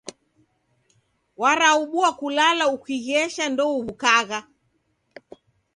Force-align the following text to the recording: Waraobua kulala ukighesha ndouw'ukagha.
Waraobua 1.41 2.09
kulala 2.19 2.63
ukighesha 2.75 3.45
ndouw'ukagha. 3.51 4.39